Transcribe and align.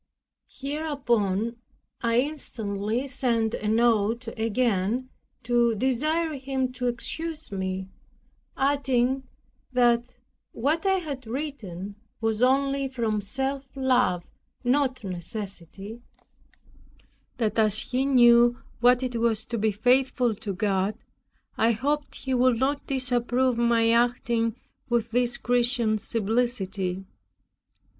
Hereupon 0.49 1.57
I 2.01 2.21
instantly 2.21 3.07
sent 3.07 3.53
a 3.53 3.67
note 3.67 4.27
again 4.29 5.09
to 5.43 5.75
desire 5.75 6.33
him 6.33 6.71
to 6.71 6.87
excuse 6.87 7.51
me, 7.51 7.87
adding 8.57 9.27
that 9.71 10.03
what 10.53 10.87
I 10.87 10.93
had 10.95 11.27
written 11.27 11.97
was 12.19 12.41
only 12.41 12.87
from 12.87 13.21
self 13.21 13.67
love, 13.75 14.23
not 14.63 15.03
necessity; 15.03 16.01
that 17.37 17.59
as 17.59 17.77
he 17.77 18.03
knew 18.03 18.57
what 18.79 19.03
it 19.03 19.17
was 19.17 19.45
to 19.45 19.57
be 19.59 19.71
faithful 19.71 20.33
to 20.33 20.51
God, 20.51 20.97
I 21.59 21.73
hoped 21.73 22.15
he 22.15 22.33
would 22.33 22.57
not 22.57 22.87
disapprove 22.87 23.55
my 23.55 23.91
acting 23.91 24.55
with 24.89 25.11
this 25.11 25.37
Christian 25.37 25.99
simplicity. 25.99 27.05